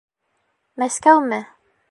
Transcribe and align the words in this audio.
Мәскәүме? 0.83 1.41